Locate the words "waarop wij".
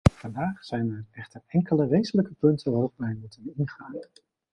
2.71-3.13